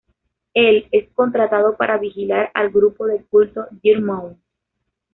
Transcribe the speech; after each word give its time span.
Él 0.55 0.87
es 0.91 1.11
contratado 1.13 1.77
para 1.77 1.99
vigilar 1.99 2.49
al 2.55 2.71
grupo 2.71 3.05
de 3.05 3.23
culto 3.23 3.67
Deer 3.83 4.01
Mount. 4.01 4.39